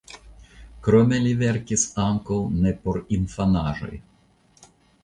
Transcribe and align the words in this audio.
Krome 0.87 1.19
li 1.25 1.35
verkis 1.41 1.85
ankaŭ 2.07 2.39
neporinfanaĵoj. 2.65 3.97